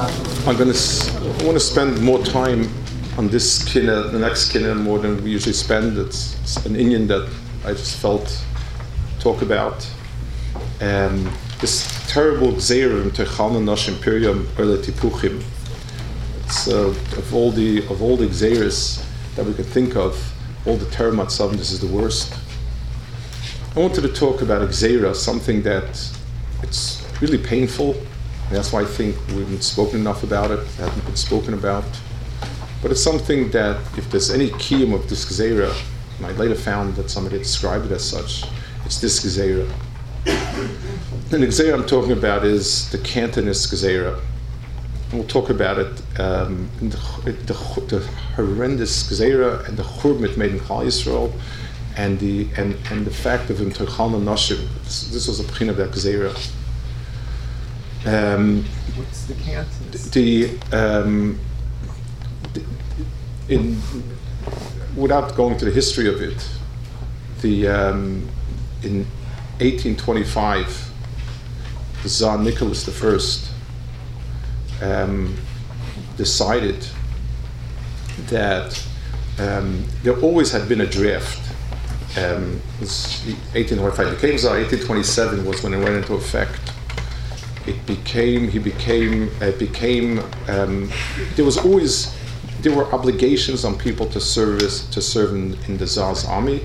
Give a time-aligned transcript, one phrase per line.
[0.00, 0.78] I'm going to.
[1.40, 2.70] I want to spend more time
[3.16, 5.98] on this kinna, the next kinna, more than we usually spend.
[5.98, 7.28] It's, it's an Indian that
[7.64, 8.44] I just felt
[9.18, 9.84] talk about.
[10.80, 15.42] Um, this terrible Im Tochalna Nashim Piryam Olelei Tipuchim.
[16.44, 18.26] It's uh, of all the of all the
[19.34, 20.32] that we could think of,
[20.64, 22.38] all the terrible Matzavim, this is the worst.
[23.74, 25.88] I wanted to talk about Gzeira, something that
[26.62, 27.96] it's really painful.
[28.50, 31.84] That's why I think we haven't spoken enough about it, hasn't been spoken about.
[32.80, 35.74] But it's something that, if there's any kiyum of this Gzeira,
[36.16, 38.44] and I later found that somebody described it as such,
[38.84, 39.70] it's this Gzeira.
[41.30, 44.18] And the Gzeira I'm talking about is the Cantonist Gzeira.
[45.12, 50.60] We'll talk about it, um, the, the, the, horrendous Gzeira and the Churb made in
[50.60, 51.32] Klal Yisrael,
[51.96, 54.68] and the, and, and the fact of Im Tochalna Nashim.
[54.84, 56.34] This, this was a pchin of that Gzeira.
[58.06, 59.34] Um, What's the?
[60.10, 61.38] The, um,
[63.48, 63.80] in,
[64.96, 66.48] without going to the history of it,
[67.42, 68.28] the, um,
[68.82, 69.04] in
[69.60, 70.92] 1825,
[72.02, 73.50] the Tsar Nicholas
[74.80, 75.36] I um,
[76.16, 76.86] decided
[78.28, 78.84] that
[79.38, 81.44] um, there always had been a draft.
[82.16, 86.67] Um, 1825 became Tsar, 1827 was when it went into effect.
[87.68, 90.90] It became, he became, it became, um,
[91.36, 92.16] there was always,
[92.62, 96.62] there were obligations on people to service, to serve in, in the Tsar's army.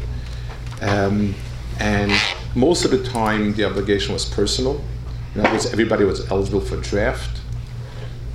[0.81, 1.35] Um,
[1.79, 2.11] and
[2.55, 4.81] most of the time, the obligation was personal.
[5.35, 7.41] In other words, everybody was eligible for draft.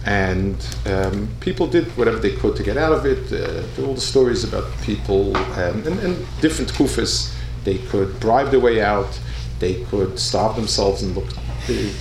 [0.05, 3.33] And um, people did whatever they could to get out of it.
[3.33, 8.61] Uh, all the stories about people um, and, and, different kufas, they could bribe their
[8.61, 9.19] way out,
[9.59, 11.29] they could starve themselves and look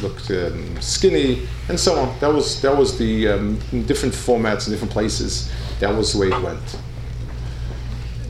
[0.02, 2.20] looked um, skinny, and so on.
[2.20, 5.52] That was that was the um, different formats in different places.
[5.80, 6.80] That was the way it went.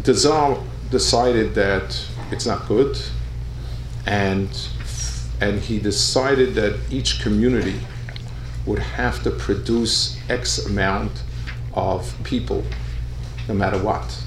[0.04, 0.58] The Tsar
[0.90, 2.00] decided that
[2.32, 2.98] it's not good,
[4.06, 4.50] and
[5.42, 7.80] and he decided that each community
[8.66, 11.24] would have to produce X amount
[11.74, 12.64] of people,
[13.48, 14.24] no matter what.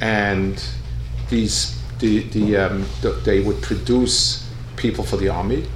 [0.00, 0.62] And
[1.30, 5.66] these, the, the, um, the, they would produce people for the army.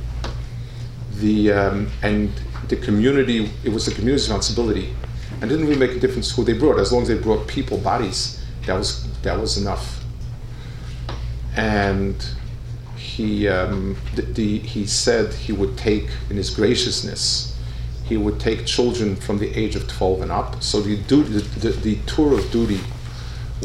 [1.20, 2.30] The, um, and
[2.68, 4.94] the community, it was the community's responsibility.
[5.40, 7.78] And didn't really make a difference who they brought, as long as they brought people,
[7.78, 10.04] bodies, that was, that was enough.
[11.56, 12.24] And
[12.96, 17.56] he, um, the, the, he said he would take, in his graciousness,
[18.04, 20.62] he would take children from the age of 12 and up.
[20.62, 22.80] So the, duty, the, the tour of duty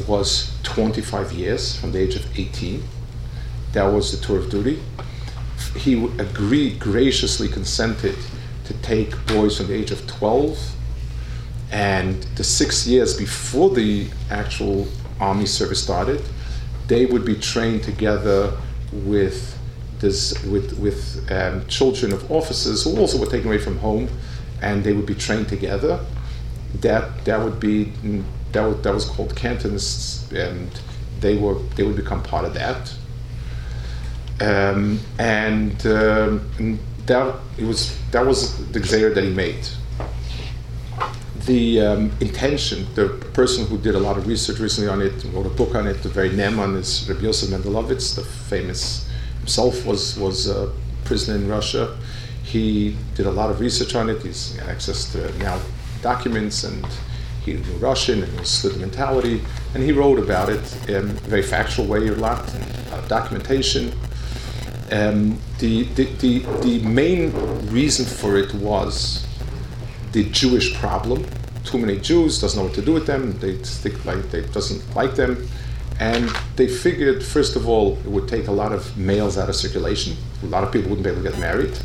[0.07, 2.83] was 25 years from the age of 18.
[3.73, 4.81] That was the tour of duty.
[5.75, 8.15] He agreed, graciously consented
[8.65, 10.73] to take boys from the age of 12
[11.73, 14.87] and the six years before the actual
[15.19, 16.21] army service started,
[16.87, 18.55] they would be trained together
[18.91, 19.57] with
[19.99, 24.07] this with with um, children of officers who also were taken away from home,
[24.61, 25.99] and they would be trained together.
[26.81, 27.85] That that would be
[28.51, 30.69] that would, that was called cantonists, and
[31.21, 32.93] they were they would become part of that.
[34.43, 39.67] Um, and, um, and that it was that was the Gzeir that he made.
[41.45, 45.45] The um, intention, the person who did a lot of research recently on it, wrote
[45.45, 49.09] a book on it, the very name on is Rabbi Yosef Mendelovitz, the famous
[49.39, 50.71] himself was was a
[51.03, 51.97] prisoner in Russia.
[52.43, 54.21] He did a lot of research on it.
[54.21, 55.59] He's got access to now
[56.01, 56.85] documents and
[57.43, 59.41] he knew Russian and understood the mentality,
[59.73, 63.07] and he wrote about it in a very factual way, a lot, a lot of
[63.09, 63.91] documentation.
[64.93, 67.31] Um, the, the, the, the main
[67.71, 69.25] reason for it was
[70.11, 71.25] the Jewish problem.
[71.63, 73.39] Too many Jews doesn't know what to do with them.
[73.39, 75.47] They think like they doesn't like them,
[75.99, 79.55] and they figured first of all it would take a lot of males out of
[79.55, 80.15] circulation.
[80.43, 81.75] A lot of people wouldn't be able to get married.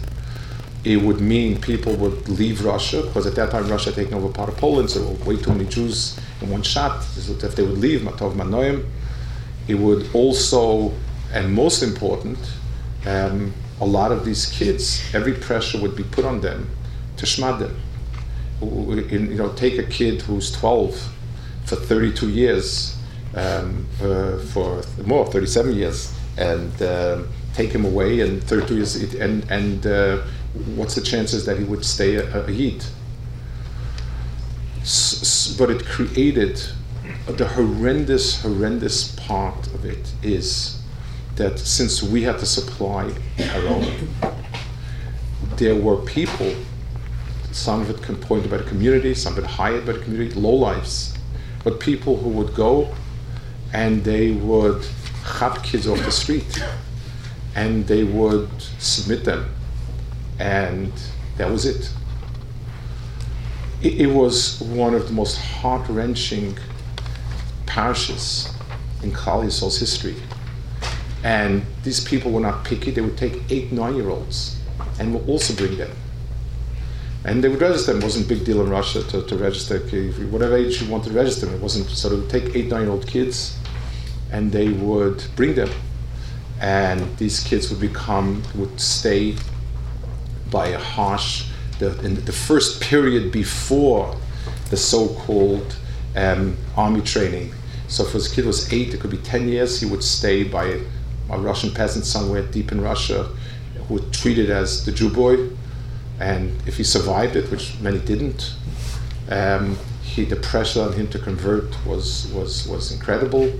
[0.84, 4.28] It would mean people would leave Russia because at that time Russia had taken over
[4.28, 7.02] part of Poland, so way too many Jews in one shot.
[7.16, 8.84] If they would leave, Matov Manoim,
[9.66, 10.92] it would also,
[11.32, 12.38] and most important,
[13.08, 16.68] um, a lot of these kids, every pressure would be put on them
[17.16, 17.76] to shmad them
[18.60, 21.12] in, you know, take a kid who's 12
[21.64, 22.96] for 32 years,
[23.34, 27.22] um, uh, for more, 37 years, and uh,
[27.54, 30.18] take him away and 32 years, and, and uh,
[30.74, 32.84] what's the chances that he would stay a, a Yid?
[34.80, 36.60] S- but it created
[37.26, 40.77] the horrendous, horrendous part of it is
[41.38, 43.12] that since we had to supply
[43.54, 44.08] our own,
[45.56, 46.54] there were people
[47.58, 51.16] some of it appointed by the community, some of it hired by the community, lowlifes,
[51.64, 52.94] but people who would go
[53.72, 54.86] and they would
[55.38, 56.62] chop kids off the street
[57.56, 58.48] and they would
[58.78, 59.50] submit them.
[60.38, 60.92] And
[61.36, 61.92] that was it.
[63.82, 66.56] It, it was one of the most heart wrenching
[67.66, 68.52] parishes
[69.02, 70.14] in Klal Yisrael's history.
[71.24, 74.58] And these people were not picky, they would take eight, nine year olds
[74.98, 75.90] and would also bring them.
[77.24, 78.00] And they would register them.
[78.00, 79.78] It wasn't a big deal in Russia to, to register,
[80.28, 81.52] whatever age you wanted to register.
[81.52, 83.58] It wasn't, so they would take eight, nine year old kids
[84.30, 85.70] and they would bring them.
[86.60, 89.36] And these kids would become, would stay
[90.50, 91.46] by a harsh,
[91.78, 94.16] the, in the first period before
[94.70, 95.76] the so called
[96.16, 97.52] um, army training.
[97.88, 100.80] So if his kid was eight, it could be 10 years, he would stay by
[101.30, 103.28] a, Russian peasant somewhere deep in Russia
[103.86, 105.50] who would treated as the Jew boy.
[106.20, 108.54] And if he survived it, which many didn't,
[109.30, 113.52] um, he, the pressure on him to convert was, was, was incredible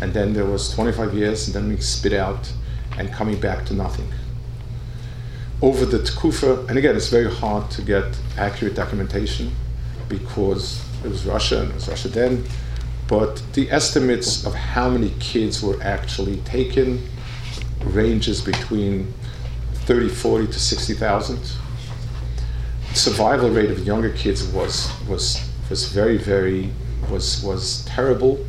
[0.00, 2.52] and then there was 25 years, and then we spit out
[2.98, 4.08] and coming back to nothing.
[5.62, 8.04] Over the Tkufa, and again, it's very hard to get
[8.36, 9.52] accurate documentation
[10.08, 12.44] because it was Russia and it was Russia then,
[13.08, 17.08] but the estimates of how many kids were actually taken
[17.84, 19.12] ranges between
[19.72, 21.38] 30, 40 to 60,000.
[22.94, 26.70] Survival rate of younger kids was, was, was very, very,
[27.10, 28.44] was, was terrible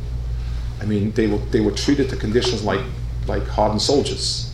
[0.80, 2.82] I mean, they were, they were treated to conditions like,
[3.26, 4.52] like hardened soldiers.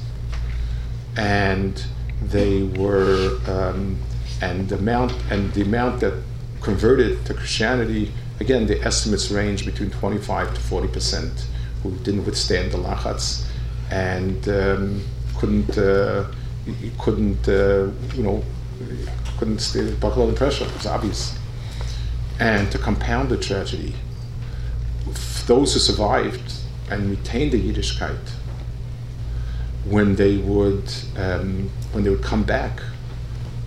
[1.17, 1.83] And
[2.23, 3.99] they were, um,
[4.41, 6.15] and the amount, and the amount that
[6.61, 11.47] converted to Christianity, again, the estimates range between 25 to 40 percent
[11.83, 13.47] who didn't withstand the lachats
[13.91, 15.03] and um,
[15.37, 16.27] couldn't, uh,
[16.99, 18.43] couldn't, uh, you know,
[19.39, 20.65] couldn't stay, buckle under pressure.
[20.65, 21.39] It was obvious.
[22.41, 23.95] And to compound the tragedy,
[25.47, 26.53] those who survived
[26.91, 28.31] and retained the Yiddishkeit,
[29.85, 32.81] when they would um, when they would come back,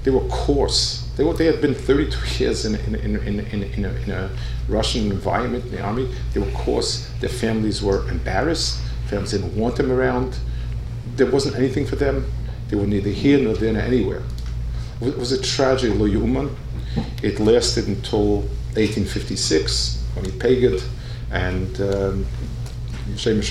[0.04, 1.08] they were coarse.
[1.16, 4.12] They, were, they had been 32 years in, in, in, in, in, in, a, in
[4.12, 4.30] a
[4.68, 6.14] Russian environment, in the army.
[6.34, 7.10] They were coarse.
[7.20, 8.80] Their families were embarrassed.
[9.08, 10.38] Families didn't want them around.
[11.16, 12.26] There wasn't anything for them.
[12.70, 14.24] They were neither here nor there nor anywhere.
[15.02, 16.54] It was a tragedy, lo yuman.
[17.24, 18.42] It lasted until
[18.76, 20.64] 1856 when he paid
[21.32, 22.26] and um,
[23.16, 23.42] Shem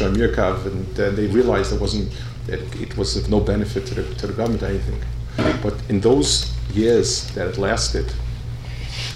[0.66, 2.12] and uh, they realized it wasn't
[2.46, 5.00] that it was of no benefit to the, to the government or anything.
[5.62, 8.12] But in those years that it lasted,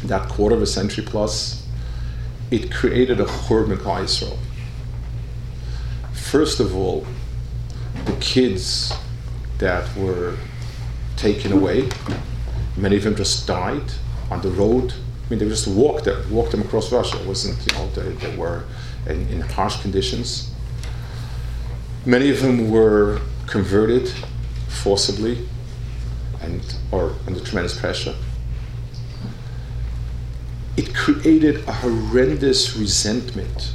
[0.04, 1.66] that quarter of a century plus,
[2.50, 4.38] it created a churban Israel.
[6.30, 7.06] First of all,
[8.04, 8.92] the kids
[9.58, 10.36] that were
[11.16, 11.88] taken away,
[12.76, 13.92] many of them just died
[14.30, 14.94] on the road
[15.30, 17.16] I mean, they just walked them, walked them across Russia.
[17.20, 18.64] It wasn't, you know, they, they were
[19.06, 20.52] in, in, harsh conditions.
[22.04, 24.12] Many of them were converted
[24.66, 25.46] forcibly
[26.42, 26.60] and
[26.90, 28.16] or under tremendous pressure.
[30.76, 33.72] It created a horrendous resentment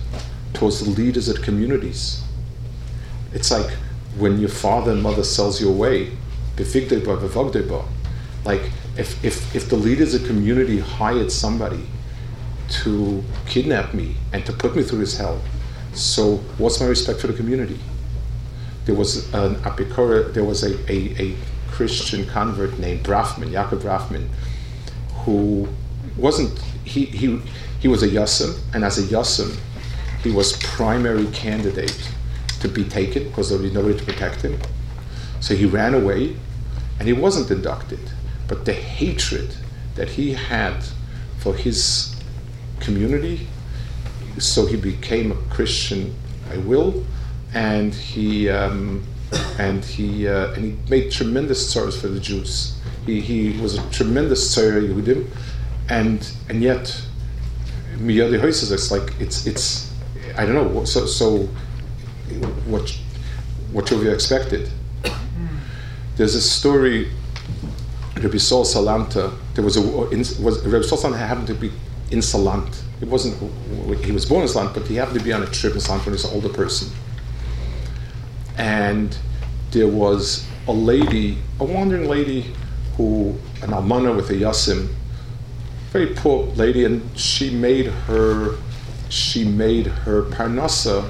[0.53, 2.21] towards the leaders of the communities.
[3.35, 3.69] It's like
[4.17, 6.11] when your father and mother sells you away,
[8.45, 8.61] like
[8.97, 11.85] if, if, if the leaders of community hired somebody
[12.69, 15.41] to kidnap me and to put me through this hell,
[15.93, 17.77] so what's my respect for the community?
[18.85, 21.35] There was an apikora, there was a, a, a
[21.71, 24.29] Christian convert named Brafman, Yaakov Brafman,
[25.25, 25.67] who
[26.15, 27.41] wasn't, he, he,
[27.81, 29.57] he was a Yassim, and as a Yassim,
[30.23, 32.14] he was primary candidate
[32.65, 34.59] to be taken because there was nobody to protect him.
[35.39, 36.35] So he ran away,
[36.99, 37.99] and he wasn't inducted.
[38.47, 39.55] But the hatred
[39.95, 40.83] that he had
[41.37, 42.15] for his
[42.79, 43.47] community,
[44.39, 46.15] so he became a Christian,
[46.51, 47.05] I will,
[47.53, 49.03] and he um,
[49.59, 52.79] and he uh, and he made tremendous service for the Jews.
[53.05, 55.27] He, he was a tremendous tzara Yehudim,
[55.89, 57.01] and and yet
[57.97, 59.93] miyadi hoises it's like it's it's
[60.37, 61.47] I don't know so so
[62.67, 62.89] what
[63.71, 64.69] what we expected?
[66.15, 67.11] There's a story
[68.15, 71.71] Rabbi Sol Salanter, there was a was Rabbi Salanter happened to be
[72.11, 72.81] in Salant.
[73.01, 73.35] It wasn't
[74.03, 76.05] he was born in Salant, but he happened to be on a trip in Salant
[76.05, 76.89] when he was an older person.
[78.57, 79.17] And
[79.71, 82.53] there was a lady, a wandering lady,
[82.95, 84.87] who an almana with a yasim,
[85.91, 88.55] very poor lady, and she made her
[89.09, 91.09] she made her parnasa.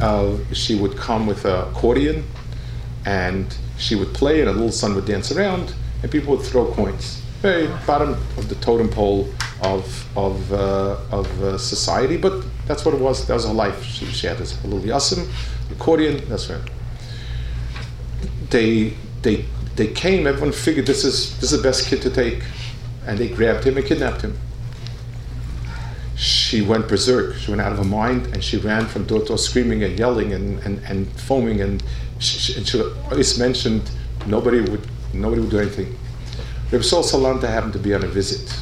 [0.00, 2.24] Uh, she would come with an accordion
[3.06, 6.72] and she would play and a little son would dance around and people would throw
[6.72, 7.22] coins.
[7.42, 9.28] very bottom of the totem pole
[9.62, 9.84] of
[10.16, 12.16] of uh, of uh, society.
[12.16, 13.26] But that's what it was.
[13.26, 13.84] That was her life.
[13.84, 15.28] She, she had this little yasim,
[15.70, 16.22] accordion.
[16.28, 16.62] That's right.
[18.50, 19.44] They they
[19.76, 20.26] they came.
[20.26, 22.42] Everyone figured this is this is the best kid to take,
[23.06, 24.38] and they grabbed him and kidnapped him.
[26.16, 27.36] She went berserk.
[27.36, 29.98] She went out of her mind, and she ran from door to door, screaming and
[29.98, 31.60] yelling and, and, and foaming.
[31.60, 31.82] And
[32.18, 33.90] she, and she always mentioned
[34.26, 35.98] nobody would nobody would do anything.
[36.70, 38.58] Reb Sol Salanter happened to be on a visit,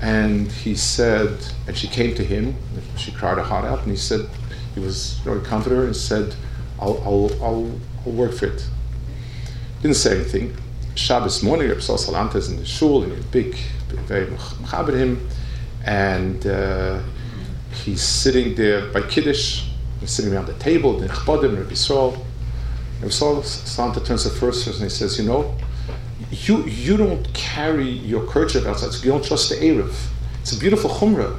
[0.00, 1.36] and he said,
[1.66, 2.56] and she came to him.
[2.96, 4.28] She cried her heart out, and he said,
[4.74, 6.34] he was very her and said,
[6.78, 8.66] "I'll, I'll, I'll, I'll work for it."
[9.82, 10.56] Didn't say anything.
[10.94, 13.56] Shabbos morning, Reb Sol Salanter is in the shul, and he's big,
[14.06, 15.28] very mechaber him,
[15.84, 17.00] and uh,
[17.84, 19.64] he's sitting there by Kiddush,
[20.00, 22.24] he's sitting around the table, the Nechbodim, Reb Yisrael.
[23.00, 25.54] Reb Sol Salanter turns to the first person and he says, "You know."
[26.30, 28.92] you you don't carry your kerchief outside.
[28.92, 29.94] So you don't trust the Eruv.
[30.40, 31.36] It's a beautiful chumrah.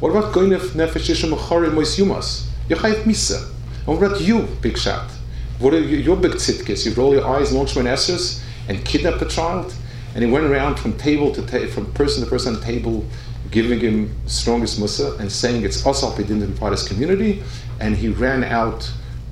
[0.00, 2.46] What about going nefesh yisham mechorim mois yumas?
[2.68, 3.50] You're misa.
[3.78, 5.10] And what about you, big shot?
[5.58, 6.86] What are you, your big tzitzis?
[6.86, 9.74] You roll your eyes, launch my essers, and kidnap a child.
[10.14, 13.04] And he went around from table to ta- from person to person table,
[13.50, 17.42] giving him strongest mussar and saying it's asal didn't invite his community.
[17.80, 18.90] And he ran out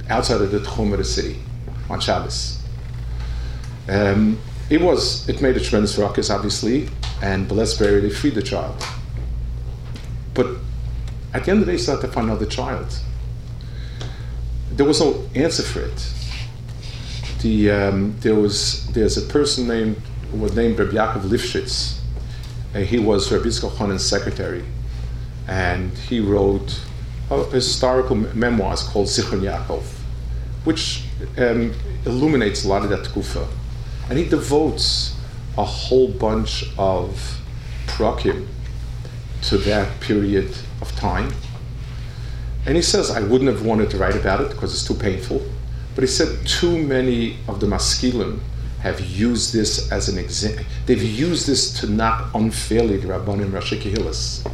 [0.08, 1.38] outside of the tchum of the city
[1.90, 2.62] on Shabbos.
[3.88, 6.88] Um, it was it made a tremendous ruckus, obviously,
[7.22, 8.82] and Belesbury they freed the child.
[10.34, 10.48] But
[11.32, 12.98] at the end of the day, he had to find another child.
[14.72, 16.12] There was no answer for it.
[17.42, 20.00] The, um, there was there's a person named
[20.32, 22.00] was named Reb Yaakov Lifshitz.
[22.85, 24.64] He was Reb Yitzchak secretary,
[25.49, 26.80] and he wrote
[27.50, 29.83] historical memoirs called Zichron Yaakov,
[30.64, 31.04] which
[31.38, 31.73] um,
[32.04, 33.47] illuminates a lot of that kufa.
[34.09, 35.16] And he devotes
[35.59, 37.40] a whole bunch of
[37.87, 38.47] prakim
[39.42, 41.33] to that period of time.
[42.66, 45.42] And he says, I wouldn't have wanted to write about it because it's too painful.
[45.95, 48.40] But he said, too many of the maskilim
[48.87, 50.64] have used this as an example.
[50.87, 54.50] They've used this to knock unfairly the Rabbanim Rashi Kehilas.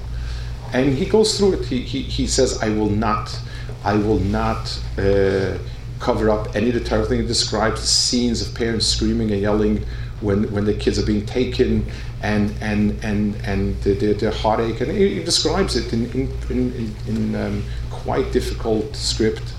[0.72, 1.66] And he goes through it.
[1.66, 3.38] He, he, he says, I will not,
[3.84, 5.58] I will not uh,
[6.00, 7.22] cover up any of the terrible things.
[7.22, 9.84] He describes the scenes of parents screaming and yelling
[10.20, 11.86] when, when the kids are being taken
[12.22, 14.80] and and and and their, their heartache.
[14.80, 19.52] And he, he describes it in in, in, in um, quite difficult script.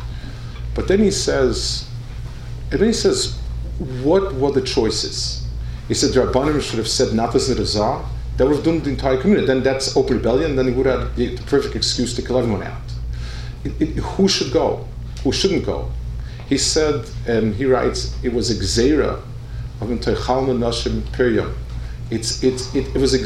[0.74, 1.88] But then he says,
[2.72, 3.38] and then he says,
[4.04, 5.46] what were the choices?
[5.88, 8.06] He said Rabbanim should have said not as the Czar.
[8.38, 9.46] That would have doomed the entire community.
[9.46, 10.56] Then that's open rebellion.
[10.56, 12.82] Then he would have the, the perfect excuse to kill everyone out.
[13.64, 14.88] It, it, who should go?
[15.24, 15.92] Who shouldn't go?
[16.48, 19.22] He said, and he writes, it was a gzera
[19.82, 21.54] of Nashim Piryam.
[22.10, 23.20] It's, it's, it, it was a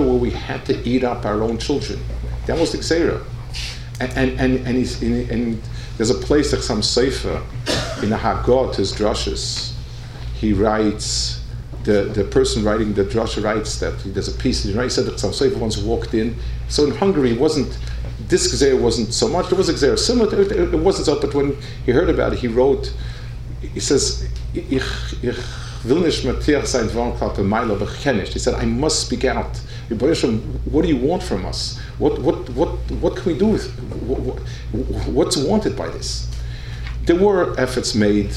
[0.00, 2.00] where we had to eat up our own children.
[2.46, 3.24] That was the gzera.
[4.00, 5.62] And, and, and, and, and, and
[5.96, 7.42] there's a place like some Sefer
[8.02, 9.73] in the Haggot, his drushes.
[10.44, 11.40] He writes,
[11.84, 15.58] the, the person writing the drasha writes that there's a piece, he said that Sefer
[15.58, 16.36] once walked in.
[16.68, 17.78] So in Hungary, it wasn't
[18.28, 19.48] this Gzeir wasn't so much.
[19.48, 20.52] There was a similar to it.
[20.52, 22.92] It wasn't so, but when he heard about it, he wrote,
[23.62, 24.82] he says, Ich,
[25.22, 25.36] ich
[25.86, 26.22] will nicht
[26.66, 26.88] sein
[28.26, 29.56] He said, I must speak out.
[29.88, 31.78] What do you want from us?
[31.98, 32.70] What, what, what,
[33.00, 33.70] what can we do with
[34.06, 34.38] what,
[35.08, 36.30] What's wanted by this?
[37.04, 38.32] There were efforts made,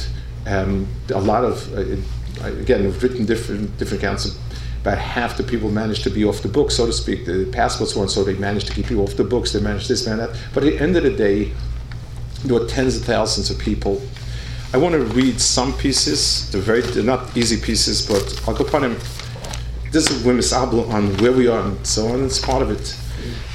[0.48, 4.38] um, a lot of, uh, again, we've written different, different accounts of
[4.82, 7.26] about half the people managed to be off the books, so to speak.
[7.26, 9.52] The passports weren't so they managed to keep you off the books.
[9.52, 10.30] They managed this, and that.
[10.54, 11.52] But at the end of the day,
[12.46, 14.02] there were tens of thousands of people.
[14.74, 16.50] I want to read some pieces.
[16.52, 18.98] They're very they're not easy pieces, but I'll go upon them.
[19.92, 22.24] This is Wimis Abel on where we are and so on.
[22.24, 22.96] It's part of it.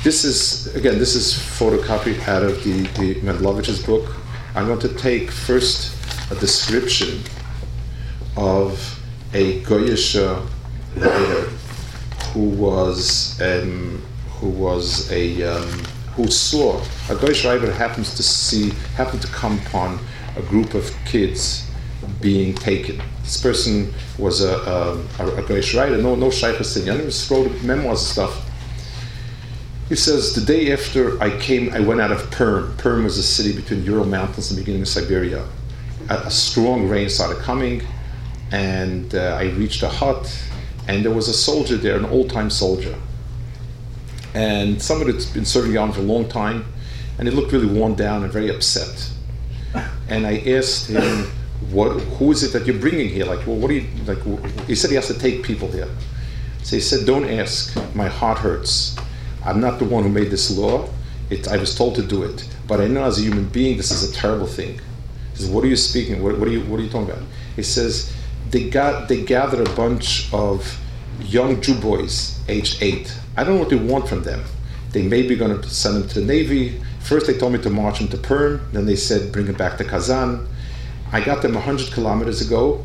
[0.03, 0.99] This is again.
[0.99, 4.17] This is photocopied out of the the book.
[4.55, 7.23] I'm going to take first a description
[8.37, 8.99] of
[9.35, 10.17] a Goyish
[10.97, 11.49] writer
[12.33, 15.69] who was um, who was a um,
[16.15, 19.99] who saw a Goyish writer happens to see happened to come upon
[20.37, 21.71] a group of kids
[22.21, 23.01] being taken.
[23.23, 28.01] This person was a, a, a Goyish writer, no no Shaykhus in He wrote memoirs
[28.01, 28.49] and stuff.
[29.89, 32.75] He says the day after I came, I went out of Perm.
[32.79, 35.47] Perm was a city between Ural Mountains and the beginning of Siberia.
[36.09, 37.83] A, strong rain started coming,
[38.51, 40.27] and uh, I reached a hut
[40.89, 42.95] and there was a soldier there, an old time soldier.
[44.35, 46.65] And somebody that's been serving on for a long time,
[47.19, 49.11] and he looked really worn down and very upset.
[50.09, 51.31] And I asked him,
[51.71, 52.01] "What?
[52.19, 53.25] Who is it that you're bringing here?
[53.25, 55.89] Like, well, what do you like?" He said he has to take people here.
[56.63, 57.77] So he said, Don't ask.
[57.95, 58.97] My heart hurts.
[59.45, 60.89] I'm not the one who made this law.
[61.29, 62.49] It, I was told to do it.
[62.69, 64.81] But I know as a human being, this is a terrible thing.
[65.43, 66.23] Says, What are you speaking?
[66.23, 67.25] What, what, are, you, what are you talking about?
[67.57, 68.15] He says,
[68.51, 70.79] They, got, they gathered a bunch of
[71.21, 73.13] young Jew boys, aged eight.
[73.37, 74.45] I don't know what they want from them.
[74.91, 76.81] They may be going to send them to the Navy.
[77.01, 78.61] First, they told me to march them to Perm.
[78.73, 80.47] Then they said, Bring them back to Kazan.
[81.11, 82.85] I got them 100 kilometers ago.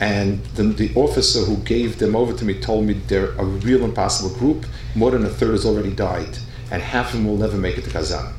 [0.00, 3.82] And the, the, officer who gave them over to me told me they're a real
[3.84, 4.66] impossible group.
[4.94, 6.38] More than a third has already died,
[6.70, 8.32] and half of them will never make it to Kazan.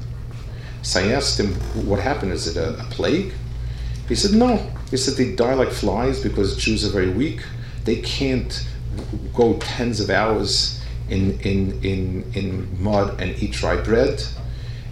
[0.82, 1.54] So I asked him,
[1.86, 2.32] What happened?
[2.32, 3.34] Is it a, a plague?
[4.08, 4.58] He said, No.
[4.90, 7.44] He said they die like flies because Jews are very weak.
[7.86, 8.68] They can't
[9.34, 14.24] go tens of hours in, in, in, in mud and eat dry bread.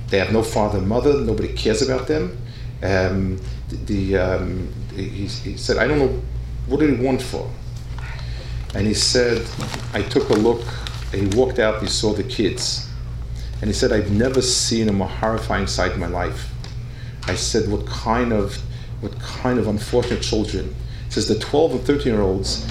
[0.10, 1.20] They have no father and mother.
[1.22, 2.38] Nobody cares about them.
[2.84, 3.39] Um,
[3.70, 6.22] the, um, he, he said, I don't know
[6.67, 7.50] what did he want for?
[8.75, 9.46] And he said,
[9.94, 10.62] I took a look,
[11.12, 12.88] he walked out, he saw the kids.
[13.61, 16.49] And he said, I've never seen a more horrifying sight in my life.
[17.25, 18.55] I said, what kind of,
[19.01, 20.75] what kind of unfortunate children?
[21.05, 22.67] He says, the 12 and 13 year olds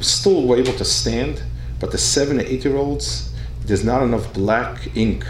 [0.00, 1.42] still were able to stand,
[1.80, 3.32] but the 7 and 8 year olds,
[3.64, 5.24] there's not enough black ink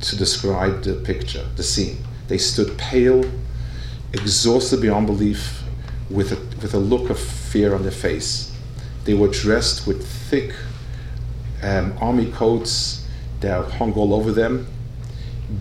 [0.00, 1.98] to describe the picture, the scene.
[2.28, 3.24] They stood pale,
[4.12, 5.62] exhausted beyond belief,
[6.10, 8.52] with a, with a look of fear on their face.
[9.04, 10.54] They were dressed with thick
[11.62, 13.05] um, army coats
[13.40, 14.66] that hung all over them.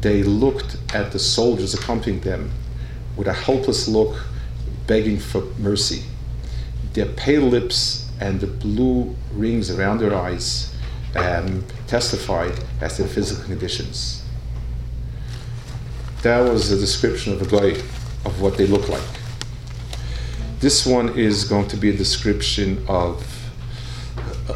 [0.02, 2.52] They looked at the soldiers accompanying them
[3.16, 4.26] with a helpless look,
[4.88, 6.04] begging for mercy.
[6.94, 10.74] Their pale lips and the blue rings around their eyes
[11.16, 14.24] um, testified as their physical conditions.
[16.24, 17.80] That was a description of a guy
[18.26, 19.04] of what they look like.
[20.60, 23.24] This one is going to be a description of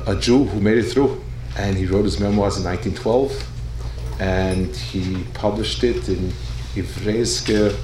[0.08, 1.22] a Jew who made it through,
[1.60, 6.32] and he wrote his memoirs in 1912, and he published it in
[6.76, 7.76] Evreiskaya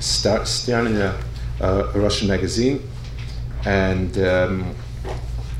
[0.00, 1.14] Starina,
[1.60, 2.82] a Russian magazine,
[3.64, 4.74] and um,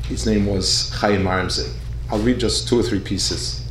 [0.07, 1.71] his name was Chaim Aramzin.
[2.09, 3.65] I'll read just two or three pieces.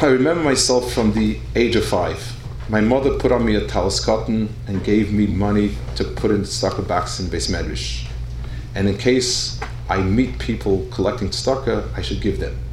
[0.00, 2.20] I remember myself from the age of five
[2.68, 6.42] my mother put on me a talis katan and gave me money to put in
[6.42, 8.06] tzedakah box in Beis Medrash.
[8.74, 12.63] And in case I meet people collecting tzedakah, I should give them.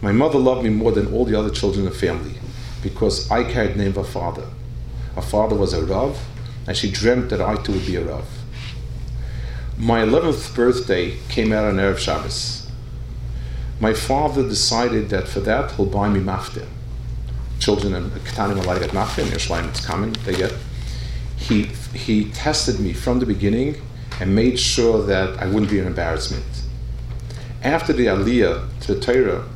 [0.00, 2.34] My mother loved me more than all the other children in the family
[2.82, 4.46] because I carried the name of her father.
[5.14, 6.18] Her father was a Rav,
[6.66, 8.26] and she dreamt that I too would be a Rav.
[9.76, 12.70] My 11th birthday came out on Erev Shabbos.
[13.80, 16.66] My father decided that for that he'll buy me maftir
[17.60, 20.52] children in Ketanim to get mafia, in Yerushalayim it's common, they get.
[21.36, 23.76] He, he tested me from the beginning
[24.18, 26.44] and made sure that I wouldn't be an embarrassment.
[27.62, 29.46] After the Aliyah to the Torah,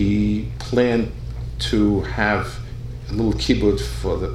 [0.00, 1.12] he planned
[1.58, 2.58] to have
[3.10, 4.34] a little kibbutz for the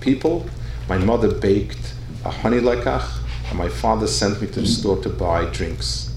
[0.00, 0.44] people.
[0.88, 3.08] My mother baked a honey lekach,
[3.48, 6.12] and my father sent me to the store to buy drinks.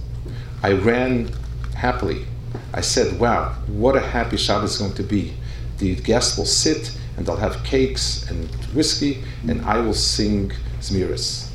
[0.64, 1.30] I ran
[1.76, 2.26] happily.
[2.74, 5.36] I said, wow, what a happy Shabbos is going to be
[5.78, 11.52] the guests will sit and they'll have cakes and whiskey, and I will sing Zmiris.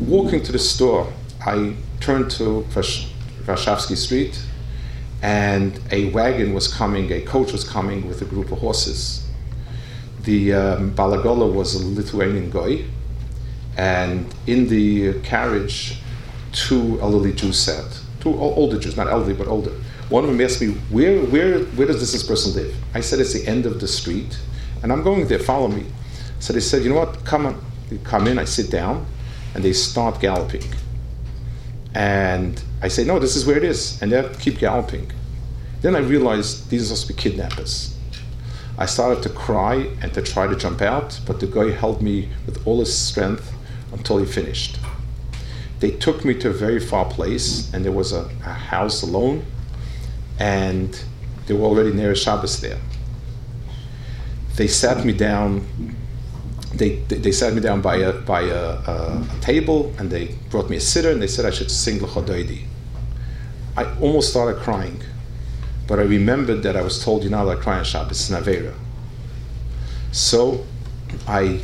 [0.00, 1.12] Walking to the store,
[1.44, 4.40] I turned to Varshavsky Street,
[5.24, 9.26] and a wagon was coming, a coach was coming with a group of horses.
[10.20, 12.84] The um, Balagola was a Lithuanian guy,
[13.78, 15.98] and in the carriage,
[16.52, 17.86] two elderly Jews sat.
[18.20, 19.72] Two older Jews, not elderly, but older.
[20.10, 22.76] One of them asked me, where, where, where does this person live?
[22.92, 24.38] I said, it's the end of the street,
[24.82, 25.86] and I'm going there, follow me.
[26.38, 27.64] So they said, you know what, come on.
[27.88, 29.06] They come in, I sit down,
[29.54, 30.64] and they start galloping.
[31.94, 34.00] And I say, no, this is where it is.
[34.02, 35.10] And they keep galloping.
[35.80, 37.96] Then I realized these must be kidnappers.
[38.76, 42.30] I started to cry and to try to jump out, but the guy held me
[42.46, 43.52] with all his strength
[43.92, 44.78] until he finished.
[45.78, 49.44] They took me to a very far place, and there was a, a house alone
[50.38, 51.00] and
[51.46, 52.78] they were already near Shabbos there.
[54.56, 55.66] They sat me down.
[56.76, 60.68] They, they, sat me down by a by a, a, a, table and they brought
[60.68, 62.64] me a sitter and they said I should sing L'Chodoidi.
[63.76, 65.00] I almost started crying,
[65.86, 68.30] but I remembered that I was told you're not allowed to cry on Shabbos, it's
[68.30, 68.74] Navera.
[70.10, 70.64] So
[71.28, 71.60] I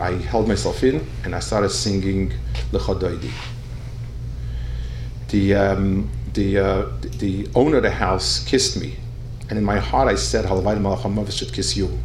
[0.00, 2.32] I held myself in and I started singing
[2.72, 3.32] L'Chodoidi.
[5.28, 6.86] The um, the, uh,
[7.18, 8.96] the owner of the house kissed me.
[9.48, 11.98] And in my heart, I said, Halavai Malach should kiss you.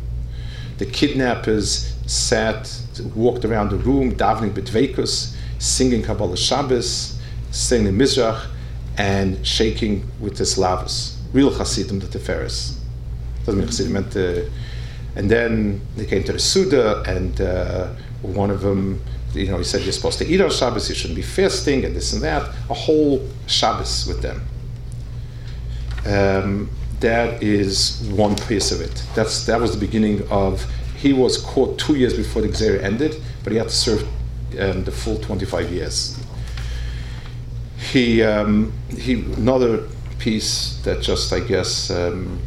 [0.78, 2.82] The kidnappers sat,
[3.15, 7.17] walked around the room, davening Betvekus, singing Kabbalah Shabbos,
[7.52, 8.47] singing Mizrach,
[8.97, 12.78] and shaking with the Slavas, real Hasidim, the Tiferes.
[13.45, 14.52] Doesn't mean Hasidim, meant the,
[15.15, 17.88] and then they came to the Suda, and uh,
[18.21, 19.02] one of them,
[19.34, 21.95] you know, he said you're supposed to eat on Shabbos, you shouldn't be fasting, and
[21.95, 22.50] this and that.
[22.69, 24.41] A whole Shabbos with them.
[26.06, 26.69] Um,
[27.00, 29.02] that is one piece of it.
[29.15, 30.65] That's that was the beginning of.
[31.02, 34.04] He was caught two years before the Xer ended, but he had to serve
[34.60, 36.18] um, the full 25 years.
[37.92, 39.88] He um, he another
[40.20, 42.40] piece that just I guess um,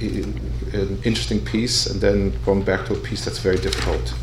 [0.00, 4.14] an interesting piece, and then going back to a piece that's very difficult.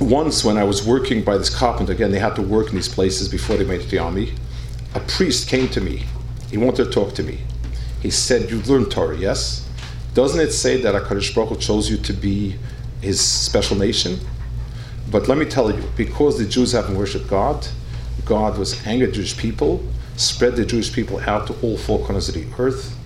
[0.00, 2.88] Once, when I was working by this carpenter, again, they had to work in these
[2.88, 4.32] places before they made it to the army.
[4.94, 6.04] A priest came to me
[6.50, 7.38] he wanted to talk to me.
[8.02, 9.68] He said, You learned Torah, yes?
[10.14, 12.56] Doesn't it say that HaKadosh Baruch Hu chose you to be
[13.00, 14.18] his special nation?
[15.10, 17.66] But let me tell you, because the Jews haven't worshipped God,
[18.24, 19.84] God was angry at Jewish people,
[20.16, 22.96] spread the Jewish people out to all four corners of the earth.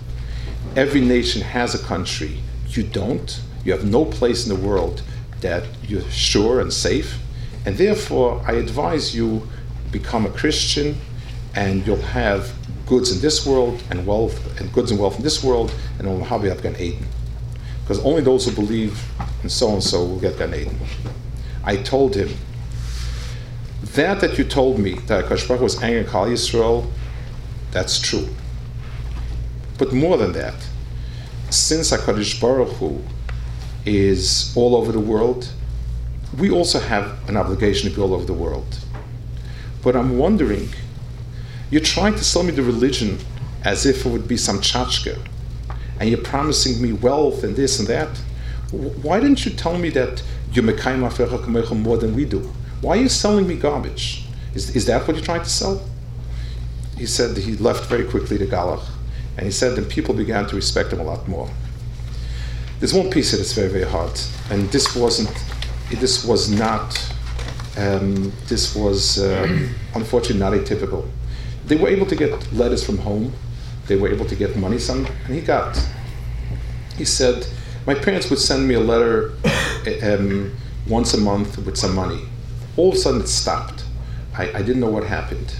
[0.75, 2.39] Every nation has a country.
[2.69, 3.39] You don't.
[3.63, 5.01] You have no place in the world
[5.41, 7.19] that you're sure and safe.
[7.65, 9.47] And therefore, I advise you
[9.91, 10.97] become a Christian
[11.55, 12.53] and you'll have
[12.85, 16.21] goods in this world and wealth and goods and wealth in this world and on
[16.21, 17.05] Mahabi Gan Eden.
[17.81, 19.03] Because only those who believe
[19.43, 20.77] in so and so will get Gan Eden.
[21.63, 22.29] I told him,
[23.93, 26.89] that that you told me that Akash was angry at Yisrael,
[27.71, 28.27] that's true.
[29.77, 30.55] But more than that,
[31.49, 33.01] since HaKadosh Baruch Hu
[33.85, 35.49] is all over the world,
[36.37, 38.79] we also have an obligation to be all over the world.
[39.83, 40.69] But I'm wondering
[41.75, 43.17] you're trying to sell me the religion
[43.65, 45.19] as if it would be some tchotchke,
[45.99, 48.07] and you're promising me wealth and this and that.
[48.71, 52.39] Why didn't you tell me that you're more than we do?
[52.79, 54.23] Why are you selling me garbage?
[54.53, 55.85] Is, is that what you're trying to sell?
[56.97, 58.87] He said he left very quickly to Galach,
[59.35, 61.49] and he said that people began to respect him a lot more.
[62.79, 64.17] There's one piece that is very, very hard,
[64.49, 65.29] and this wasn't,
[65.91, 67.13] this was not,
[67.75, 71.05] um, this was um, unfortunately not atypical
[71.65, 73.33] they were able to get letters from home.
[73.87, 74.79] They were able to get money.
[74.79, 75.77] Some, and he got.
[76.97, 77.47] He said,
[77.85, 79.33] my parents would send me a letter
[80.03, 80.55] um,
[80.87, 82.21] once a month with some money.
[82.77, 83.83] All of a sudden, it stopped.
[84.37, 85.55] I, I didn't know what happened,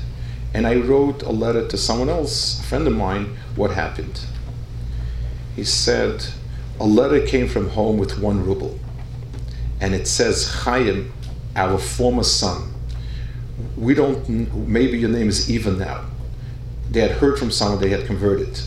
[0.53, 4.21] and I wrote a letter to someone else, a friend of mine, what happened.
[5.55, 6.25] He said,
[6.79, 8.79] a letter came from home with one ruble,
[9.79, 11.13] and it says Chaim,
[11.55, 12.74] our former son
[13.77, 14.27] we don't,
[14.67, 16.05] maybe your name is even now.
[16.89, 18.59] They had heard from someone, they had converted.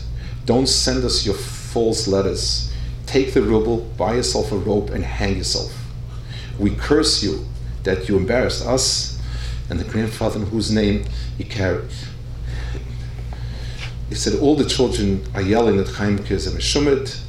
[0.45, 2.71] Don't send us your false letters.
[3.05, 5.75] Take the ruble, buy yourself a rope, and hang yourself.
[6.59, 7.45] We curse you
[7.83, 9.19] that you embarrassed us
[9.69, 11.05] and the grandfather whose name
[11.37, 11.89] he carried.
[14.09, 17.19] He said, All the children are yelling that Chaimke is a Meshumad.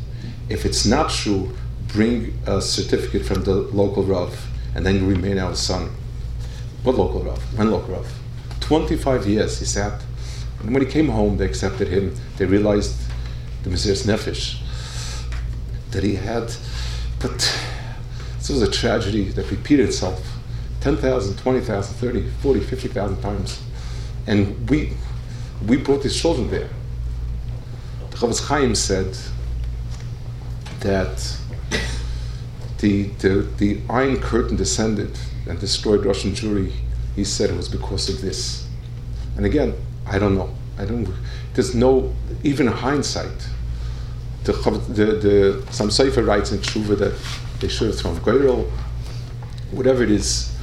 [0.48, 1.54] If it's not true,
[1.88, 5.90] bring a certificate from the local Rav, and then you remain our son.
[6.82, 7.58] What local Rav?
[7.58, 8.12] When local Rav?
[8.60, 10.00] 25 years he sat.
[10.60, 12.14] And when he came home, they accepted him.
[12.36, 12.96] They realized
[13.62, 14.58] the Mesiras Nefesh
[15.90, 16.52] that he had.
[17.18, 17.38] But
[18.38, 20.24] this was a tragedy that repeated itself
[20.80, 23.62] 10,000, 20,000, 30, 40, 50,000 times.
[24.26, 24.94] And we,
[25.66, 26.70] we brought his children there.
[28.10, 29.16] The Chofetz Chaim said
[30.80, 31.36] that
[32.78, 35.18] the, the, the Iron Curtain descended
[35.50, 36.72] and destroyed Russian Jewry,
[37.16, 38.66] he said it was because of this.
[39.36, 39.74] And again,
[40.06, 40.54] I don't know.
[40.78, 41.08] I don't.
[41.54, 43.48] There's no even hindsight.
[44.44, 44.52] The
[44.88, 47.14] the, the some Sefer writes in Tshuva that
[47.60, 48.70] they should have thrown Goyrel,
[49.72, 50.56] whatever it is.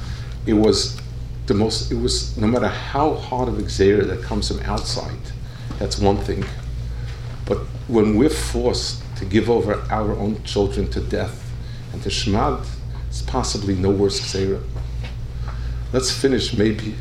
[0.46, 0.98] It was
[1.46, 1.92] the most.
[1.92, 5.20] It was no matter how hard of a that comes from outside.
[5.78, 6.44] That's one thing.
[7.44, 11.52] But when we're forced to give over our own children to death
[11.92, 12.66] and to shmad,
[13.08, 14.62] it's possibly no worse gzera.
[15.92, 16.94] Let's finish maybe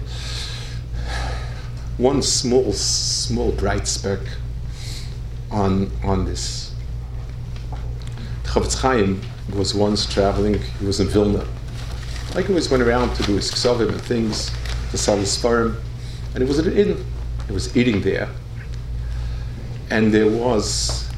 [1.98, 4.20] one small, small bright speck
[5.52, 6.74] on, on this.
[8.44, 9.22] Chofetz Chaim
[9.54, 11.46] was once traveling, he was in Vilna.
[12.34, 14.52] Like he always went around to do his ksovim and things,
[14.92, 15.78] to sell his farm.
[16.34, 17.06] And it was at an inn,
[17.48, 18.30] he was eating there.
[19.90, 21.10] And there was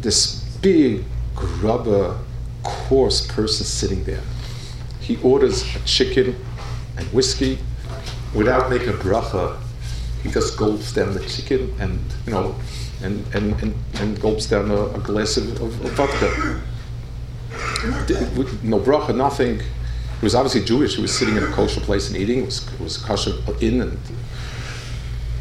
[0.00, 1.04] this big,
[1.34, 2.18] grubber,
[2.64, 4.22] coarse person sitting there.
[5.00, 6.36] He orders a chicken
[6.96, 7.58] and whiskey
[8.34, 9.58] without making a bracha.
[10.22, 12.56] He just gulps down the chicken and you know
[13.02, 16.60] and and, and, and gulps down a, a glass of, of, of vodka.
[18.62, 19.60] No bracha, nothing.
[19.60, 20.96] He was obviously Jewish.
[20.96, 22.40] He was sitting in a kosher place and eating.
[22.40, 23.82] It was, was kosher in.
[23.82, 23.98] and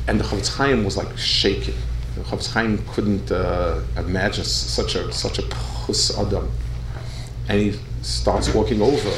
[0.08, 1.76] And the Chofetz Chaim was like shaking.
[2.16, 6.50] The Chofetz Chaim couldn't uh, imagine such a such a pus adam,
[7.50, 9.12] and he starts walking over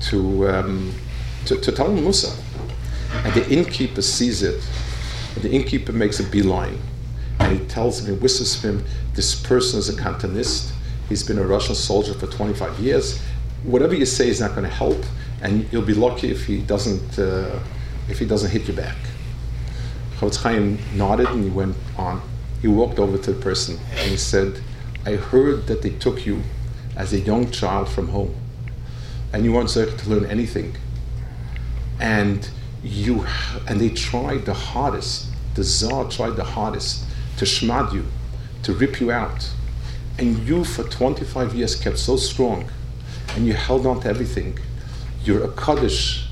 [0.00, 0.94] to um,
[1.46, 2.36] to, to Mussar,
[3.24, 4.62] and the innkeeper sees it,
[5.34, 6.78] and the innkeeper makes a beeline,
[7.40, 8.84] and he tells him, he whispers to him,
[9.14, 10.72] this person is a Cantonist.
[11.08, 13.20] He's been a Russian soldier for 25 years.
[13.62, 15.02] Whatever you say is not going to help,
[15.40, 17.58] and you'll be lucky if he doesn't uh,
[18.08, 18.96] if he doesn't hit you back.
[20.18, 22.20] Chofetz Chaim nodded and he went on.
[22.60, 24.60] He walked over to the person and he said,
[25.06, 26.42] I heard that they took you
[26.98, 28.34] as a young child from home
[29.32, 30.76] and you weren't able to learn anything.
[31.98, 32.46] And
[32.82, 33.24] you
[33.66, 37.04] and they tried the hardest, the Tsar tried the hardest
[37.38, 38.04] to shmad you,
[38.64, 39.50] to rip you out.
[40.18, 42.68] And you for 25 years kept so strong
[43.34, 44.58] and you held on to everything.
[45.24, 46.28] You're a Kaddish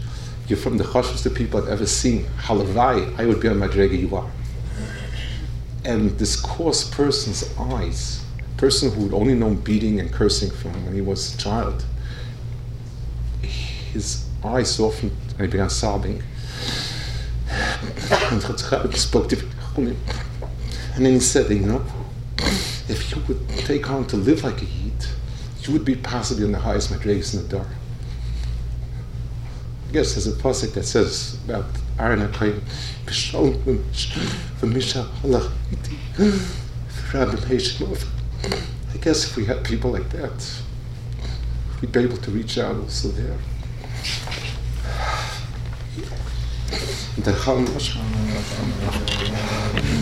[0.49, 2.25] you're from the chashvest people I've ever seen.
[2.39, 4.31] Halavai, I would be on Madrega you are.
[5.85, 8.25] And this coarse person's eyes,
[8.57, 11.85] person who had only known beating and cursing from when he was a child,
[13.43, 16.23] his eyes softened and he began sobbing.
[20.95, 21.85] And then he said, you know,
[22.89, 25.07] if you would take on to live like a Yid,
[25.63, 27.69] you would be possibly on the highest Madregas in the dark.
[29.89, 31.67] I guess there's a pasuk that says about
[31.99, 32.61] Aaron HaKohen,
[33.07, 33.83] V'shalom
[34.61, 35.53] v'misha halach
[38.45, 40.63] I guess if we had people like that,
[41.81, 43.39] we'd be able to reach out also there.
[47.17, 47.33] The